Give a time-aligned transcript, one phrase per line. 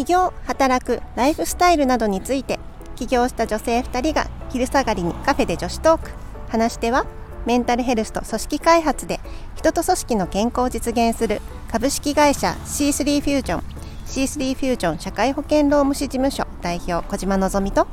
[0.00, 2.58] 起業働くライフスタイルなどについて
[2.96, 6.10] 起業した女性2人が昼下がりにカフェで女子トーク。
[6.48, 7.04] 話し手は
[7.44, 9.20] メンタルヘルスと組織開発で
[9.56, 13.62] 人と組織の健康を実現する株式会社 C3 フュージョン
[14.06, 17.86] C3 フュージョン社会保険労務士事務所代表小島のぞみと。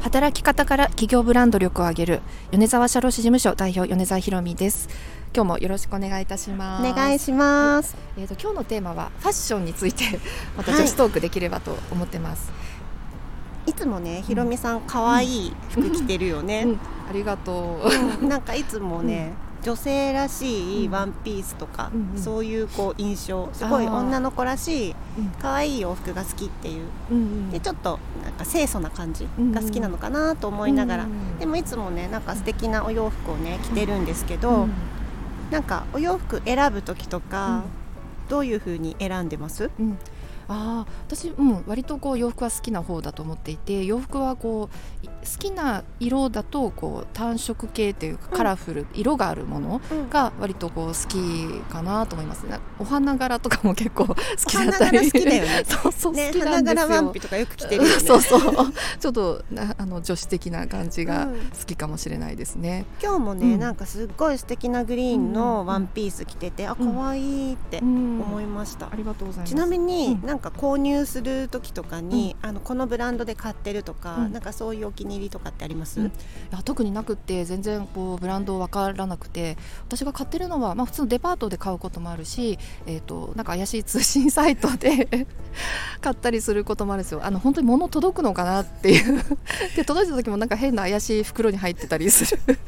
[0.00, 2.20] 働き方から企業ブランド力を上げる
[2.52, 4.88] 米沢社労士事務所代表米沢ひろみです。
[5.34, 6.90] 今日もよろしくお願いいたします。
[6.90, 7.96] お願いします。
[8.18, 10.04] えっ、と今日のテーマはファッションについて
[10.56, 12.50] また女子トークできればと思ってます、
[13.66, 16.80] いつもねひろみさん可愛い服着てるよね、うん。
[17.10, 17.82] ありがと
[18.22, 18.26] う。
[18.26, 19.32] なんかいつもね、
[19.62, 22.22] 女性らしいワンピースとか、うんうん。
[22.22, 23.48] そういうこう印象。
[23.52, 25.32] すごい女の子らしいうん。
[25.40, 26.84] 可愛い洋服が好きっていう。
[27.10, 27.50] うんうん。
[27.50, 34.72] でちょっとなんか清楚な感じが好きなのかなと思いながら、うんでもいつもねなんか素敵なお洋服をね着てるんですけど、うん。
[35.50, 37.62] なんかお洋服選ぶ時とか、うん。
[38.28, 39.70] どういう風に選んでます？
[39.78, 39.98] うん。
[40.48, 44.68] ああ私、うん、割とこう洋服は好きな方だと思っていて洋服はこ
[45.00, 48.36] うい好きな色だとこう単色系っていうかうん。
[48.36, 52.58] カラフル、色があるものが割とこう好きかなと思いますね。
[52.78, 54.98] お花柄とかも結構 好きだったり。
[54.98, 55.64] お花柄好きだよね。
[55.68, 58.00] そうそう花柄ワンピとかよく着てるよね。
[58.00, 58.40] そうそう。
[58.98, 61.50] ちょっとなあの女子的な感じがうん。
[61.50, 63.60] 好きかもしれないですね、今日もね、うん。
[63.60, 65.32] なんかすっごい素敵なグリーンうん。
[65.32, 68.20] のワンピース着てて、あ可愛いってうん。
[68.22, 69.50] 思いました、ありがとうございます。
[69.50, 70.26] ちなみに、うん。
[70.26, 74.32] なんか購入する時とかに、あのこのブランドで買ってるとか、うん。
[74.32, 76.06] なんかそういうお気に入りとかってあります、うん。
[76.06, 76.10] い
[76.50, 85.26] や特になくって全然こうブランド分からなくて私が買ってるのは、まあ、普通のデパートで買うこともあるし、えー、となんか怪しい通信サイトで
[86.00, 87.20] 買ったりすることもあるんですよ。
[87.22, 89.22] あの本当に物届くのかなっていう。
[89.76, 92.58] で届いた時もなんか変な怪しい袋に入ってたりする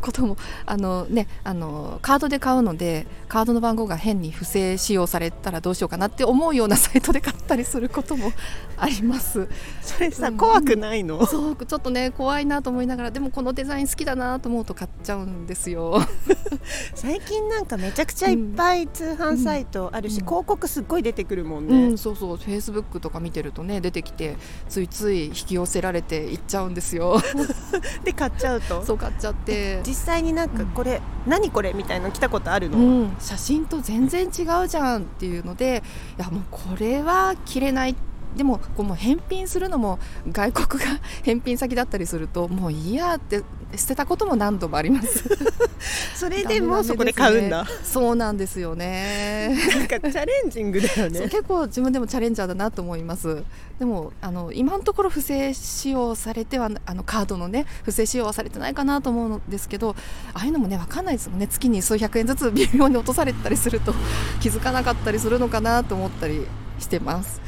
[0.00, 0.36] ことも。
[0.66, 8.32] あの、ね、あのカードで買うのでカードの番号が変に不正使用されたらどうしようかなって思うようなサイトで買ったりすることも
[8.76, 9.48] あります。
[9.82, 10.36] それさ、うん。
[10.36, 11.26] 怖くないの？
[11.26, 16.00] そうちょっとね怖いなと思いながらでもこのデザイン好きだなと思うと買っちゃうんですよ。
[16.94, 20.26] 最近なんかめちゃくちゃいっぱい通販サイトあるし、うん。
[20.26, 24.36] 広告すっごい出てくるもんうね、ん、そうそうフェイスブックとか見てるとね出てきて
[24.68, 27.18] ついつい引き寄せられていっちゃうんですよ。
[28.04, 28.84] で買っちゃうと？
[28.84, 29.80] そう買っちゃって。
[29.86, 35.82] 実際になんかこれ、何これみたいなの来たことあるの、うん、写真と全然違うじゃんっていうので
[36.18, 37.96] いやもうこれは着れない。
[38.36, 39.98] でもこうもう返品するのも
[40.30, 43.42] 外国が 返品先だったりするともういいやって
[43.76, 45.24] 捨てたことも何度もあります。
[46.14, 49.56] それでもうそこで買うんだ、そうなんですよね。
[49.74, 51.20] なんかチャレンジングだよね。
[51.28, 53.42] 結構自分でもチャレンジャーだなと思います。
[53.78, 59.96] でもあの今のところ不正使用されてはあのカードのね不正使用はされてないかなと思うんですけど
[60.34, 61.46] ああいうのもね分かんないですもんね。
[61.46, 63.94] 月に数百円ずつ微妙に落とされてたりすると
[64.40, 66.46] 気づかなかったりするのかなと思ったり
[66.78, 67.40] してます。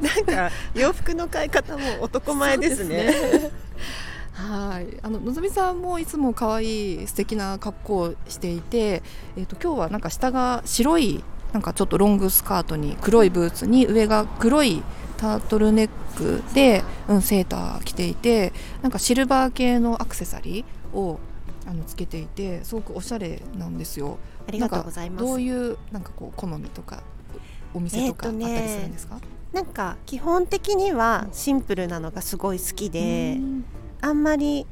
[0.00, 3.50] なんか洋服の買い方も男前ですね
[4.38, 4.98] はい。
[5.02, 9.02] あののぞみさんもいつも可愛い素敵な格好をしていて、
[9.36, 14.84] えー、と今日はなんか下が白いなんかちょっとロングスカートに黒いブーツに上が黒い
[15.16, 21.18] タートルネックで、うん、セーター着ていてなんかシルバー系のアクセサリーを
[21.66, 24.18] あのつけていてすごくおしゃれなんですよ。
[24.46, 25.24] ありがとうございます。
[25.24, 27.02] なんかどういうなんかこう好みとか
[27.74, 29.18] お店とかあったりするんですか、
[29.52, 33.64] なんか基本的にはシンプルなのがすごい好きで、うん
[34.00, 34.66] あんまり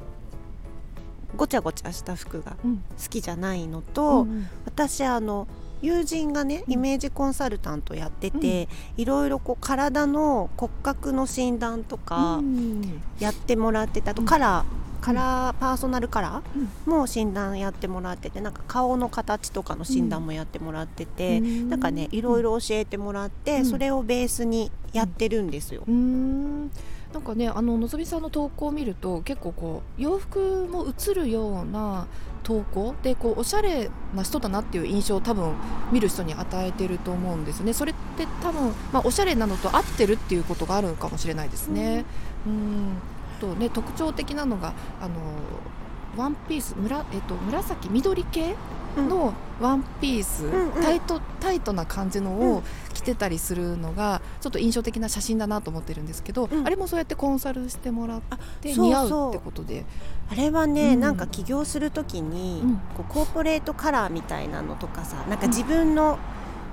[1.35, 2.77] ごちゃごちゃした服がうん。
[2.77, 5.47] 好きじゃないのと、うん私あの
[5.81, 6.73] 友人がねうん。
[6.73, 8.67] イメージコンサルタントやってて、
[8.97, 13.01] いろいろこう体の骨格の診断とかうん。
[13.19, 14.27] やってもらってたあとうん。
[14.27, 16.63] カラー、カラーパーソナルカラうん。
[16.87, 21.69] ーも診断やってもらっててなんか顔の形とかの診断もやってもらってて、うん。
[21.69, 23.65] なんかねいろいろ教えてもらって、うん。
[23.65, 25.83] それをベースにやってるんですよ。
[27.13, 32.07] なんかねあののぞみさんの投稿を見ると結構こう洋服も映るような
[32.43, 35.53] 投稿でこうおしゃれな人だなっていう印象を多分
[35.91, 37.73] 見る人に与えてると思うんですね。
[37.73, 42.05] それって多分、まあ、おしゃれなのと合ってるっていうことがあるかもしれないですね。
[42.45, 42.97] うん。
[43.39, 45.15] とね特徴的なのがあの
[46.17, 48.55] ワンピースむら、えっと、紫緑系
[49.01, 50.83] のワンピース、んうん。
[50.83, 52.51] タイトタイトな感じのうん。
[52.57, 52.63] を
[52.93, 56.65] 着てたりするのがちょっと印象的な写真だなと思ってるんですけど、うん。
[56.65, 58.21] あれもそうやってコンサルしてもらっ
[58.61, 59.29] て似合そうう。
[59.29, 59.85] ってことで。
[60.29, 60.99] あれはね、うん。
[60.99, 62.75] なんか起業するときに、うん。
[62.95, 66.19] こうコーポレートカラーみたいなのとかさなんか自分の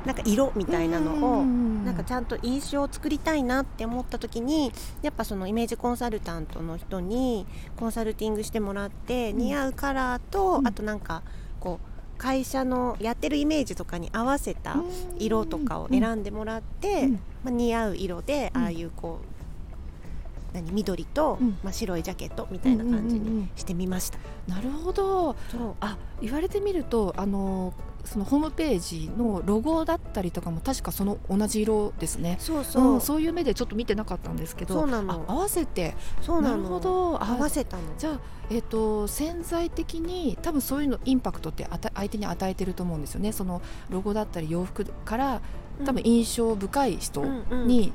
[0.05, 9.39] なんか色みたいなのを、なんかちゃんと印象を作りたいなって思った時にやっぱそのイメージコンサルタントの人にコンサルティングしてもらって、うん。
[9.39, 10.67] 似合うカラーと、うん。
[10.67, 11.23] あとなんか
[11.59, 14.77] こう会社のやってるイメージとかに合わせた
[15.19, 17.13] 色とかを選んでもらって、うん。
[17.13, 18.63] まあ、似合う色でうん。
[18.63, 21.59] ああいうこう何緑と、うん。
[21.63, 23.41] まあ、白いジャケットみたいな感じうんうんうんうん。
[23.43, 24.19] にしてみました。
[24.49, 25.37] なるほど。
[25.81, 32.37] あ言われてみるとあのそのホームページのロゴだったりとかも確かその同じ色ですね。
[32.39, 35.25] そうそう、うん、そういう目でちょっと見てなかったんですけどそうなの。
[35.29, 35.95] あ合わせて。
[36.21, 36.57] そうなの。
[36.57, 37.23] なるほど。
[37.23, 37.83] あ合わせたの。
[37.99, 38.21] じゃあ、
[38.51, 43.33] えっと潜在的に多分そういうのインパクトってあた相手に与えてると思うんですよね。
[43.33, 45.41] そのロゴだったり洋服から
[45.85, 47.93] 多分印象深い人に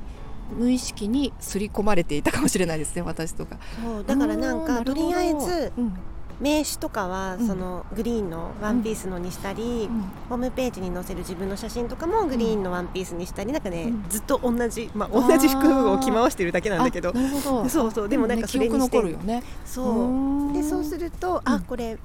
[0.56, 3.58] 無意識に刷り込まれていたかもしれないですね私とか。
[3.82, 5.94] そうだからなんうかとりあえずうん
[6.40, 7.46] 名刺とかはうん。
[7.46, 10.00] そのグリーンのワンピースのにしたり、うん。
[10.28, 14.04] ホームページに載せる自分の写真とかもグリーンのワンピースにしたりなんかね、うん。
[14.08, 17.12] ずっと同じ、まあ、同じ服を着回してるだけなんだけど。
[17.68, 18.08] そうそう。
[18.08, 18.90] でもなんかねそれにして。
[18.90, 19.42] 記憶残るよね。
[19.64, 19.82] そ
[20.50, 20.52] う。
[20.52, 21.98] でそうするると、うんあこれ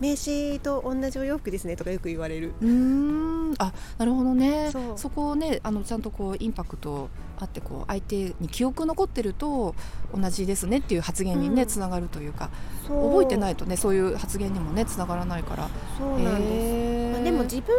[0.00, 2.52] 名刺と同じお洋服ですねとかよく言われる。
[2.60, 4.70] うーんあなるほどね。
[4.96, 7.08] そこをねあのちゃんとこうインパクト
[7.38, 9.74] あってこう相手に記憶残ってると
[10.14, 11.68] 同じですねっていう発言にね、うん。
[11.68, 12.50] つながるというか
[12.88, 15.68] 覚えてないとねそういう発言にもねつながらないから。
[15.98, 17.12] そうなんです、へー。
[17.12, 17.74] まあ、でも自分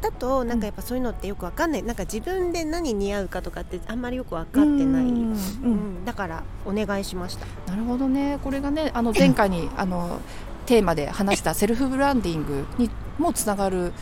[0.00, 6.02] だとなんかやっぱそういうのってよくわかんない、なんか自分で何似合うかとかってあんまりよく分かってない、うんううん。
[6.02, 6.04] ん。
[6.04, 7.46] だからお願いしました。
[7.70, 8.38] なるほどね。
[8.44, 10.20] これがねあの前回にあの
[10.66, 13.92] テーマで話したセルフブランディングにもつながる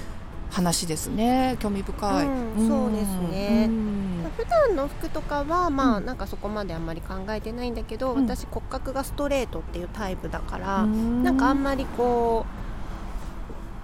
[0.53, 1.57] 話ですね。
[1.61, 3.67] 興味深い、うんそうですね。
[3.69, 4.31] うん。
[4.37, 6.05] 普段の服とかはまあうん。
[6.05, 8.27] なんかそこまであんまり考えてないんだけど、うん。
[8.27, 11.23] 私骨格がストレートっていうタイプだから、うん。
[11.23, 12.45] なんかあんまりこ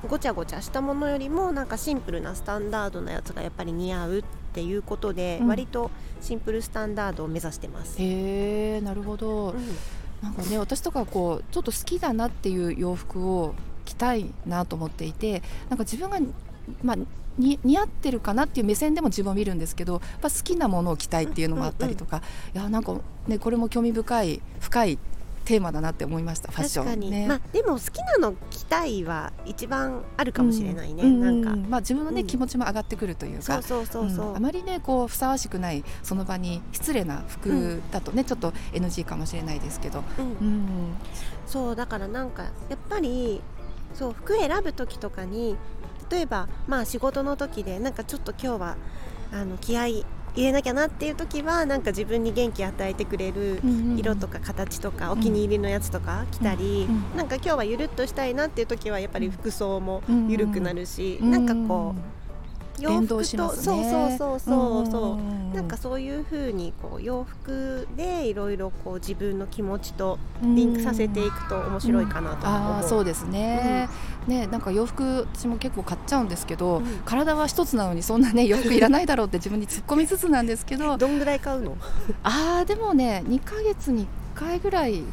[0.05, 5.49] うごちゃごちゃしたものよりもなんかシンプルなスタンダードなやつがやっぱり似合うっていうことで、うん。
[5.49, 7.97] 割とシンプルスタンダードを目指してます。
[7.99, 9.77] へえなるほど、うん。
[10.23, 13.55] なんかね私とかこうちょっと好きだなっていう洋服を
[13.85, 16.19] 着たいなと思っていてなんか自分が、
[16.83, 16.97] まあ、
[17.39, 22.23] に似合ってるかなっていう目線でも自分を見るんですけどやっぱ好きなものを着たいっていうのもあったりとか、
[22.55, 24.99] いやなんかねこれも興味深い深い
[25.49, 27.11] テーマだなって思いましたファッション。
[27.11, 27.27] ね。
[27.27, 32.27] まあでも好きなの着たいは一番あるかもしれないね、うんなんか、まあ、自分のね、うん。
[32.27, 33.63] 気持ちも上がってくるというか。
[34.35, 40.25] あまりねこうふさわしくないその場に失礼な服だとね、ちょっと NG かもしれないですけど、うん。
[40.25, 40.95] うん。
[41.47, 43.41] そうだからなんかやっぱり
[43.95, 45.57] そう服選ぶ時とかに
[46.11, 48.77] 例えばまあ仕事の時でなんかちょっと今日は
[49.33, 53.61] あの気合い入れなきゃなっていう時はなんか自分に元気与えてくれる
[53.97, 61.31] 色とか形とかお気に入りのやつとか着たり、なんか今日はゆるっとしたいなっていう時はやっぱり服装もうんゆるくなるし、うん。
[61.31, 62.18] なんかこう
[62.83, 72.61] 洋服と、しますそうねそうそうそうそう、んなんかそういう風にこう洋服でいろいろこう自分の気持ちとリンクさせていくと面白いかなと思う。
[72.75, 73.89] ああそうですね、
[74.27, 76.85] ねなんか洋服私も結構買っちゃうんですけど、うん。
[77.05, 80.97] 体は一つなのにそんなね 洋服いらないだろうって自分に突っ込みつつなんですけど。
[80.97, 81.77] どんぐらい買うの？
[82.23, 85.05] ああでもね2ヶ月に1回ぐらい1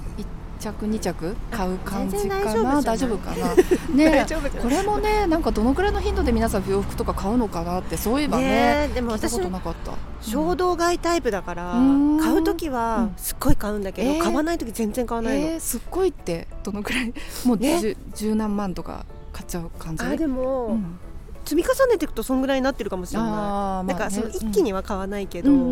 [0.59, 2.81] 着2着買う感じかな。
[2.81, 3.55] 大丈夫かな。
[3.95, 4.25] ね
[4.61, 9.91] これもねなんかどのぐらいの頻度で皆さん洋服とか買うのかなってそういえばねでも聞いたこと私もなかった。
[10.21, 12.19] 衝動買いタイプだからうん。
[12.19, 13.13] 買う時うはん。
[13.17, 14.23] すっごい買うんだけど、えー。
[14.23, 15.47] 買わない時全然買わないの。
[15.47, 17.13] えー、すっごいってどのくらい？
[17.45, 17.79] もうね。
[17.79, 20.03] 十十何万とか買っちゃう感じ？
[20.05, 20.97] あでも、うん
[21.45, 23.29] 積み重ねていくとそんぐらいになってるかもしれない。
[23.29, 25.71] まあねなんかその一気には買わないけど、うんうんうんう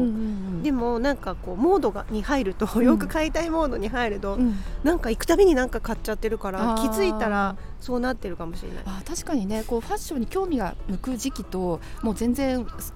[0.50, 8.84] んでもなんかこうモードがに入ると、んよく買いたいモードに入ると、うんなんか行くたびになんか買っちゃってるから気づいたらそうなってるかもしれない。
[8.86, 12.94] あ確かにねこうファッションに興味が向く時期ともう全然す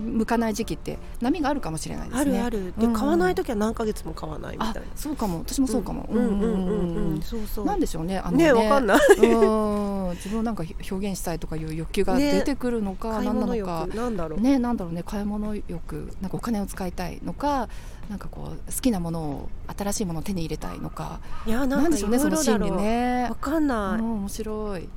[0.00, 2.40] 向かない時期って波があるかもしれないですね。
[2.40, 4.82] あるあるで、うん買わない時は何ヶ月も買わないみたいあな。
[4.96, 6.08] そうかも私もそうかも。
[6.10, 7.66] うんうんうんうんそうそう。
[7.66, 8.98] なんでしょうねあのねわかんない。
[9.18, 14.40] うん自分をなんか表現したいとかいう欲求がね出てくるのか、何な物のか欲なんだろう。
[14.40, 17.68] ねなんだろうね買い物欲なんかお金を使いたいのか
[18.08, 22.36] なんかこう好きなものを新しいものを手に入れたいのかいやななんでしょうねその。
[22.36, 23.34] 心理ねわ。
[23.36, 24.00] かんない。
[24.00, 24.88] うん面白い。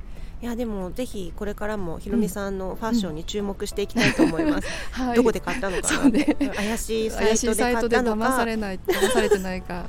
[0.44, 4.68] いやでもぜひこれからもひろみさんのファッションに注目していきたいと思います。
[4.92, 5.16] はい。
[5.16, 6.10] どこで買ったのかな。
[6.10, 8.30] ね怪しいサイ怪しトでいサイトで買ったのか。
[8.30, 9.84] 騙されない騙されてないか。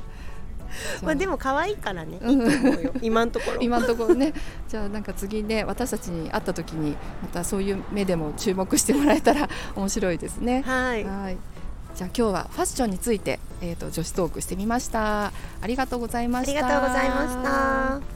[1.03, 2.19] まあでも可愛いからね。
[2.21, 2.91] うん。
[3.01, 3.57] 今のところ。
[3.59, 4.31] 今のところね
[4.69, 10.63] じゃあなんか次ね私たちに会った時にまたそういう目でも注目してもらえたら 面白いですね。
[10.65, 11.03] はい。
[11.03, 11.37] はい。
[11.97, 15.33] じゃあ今日はファッションについてえっ、と女子トークしてみました。
[15.61, 16.53] ありがとうございまあした。
[16.53, 18.14] りがとうございました。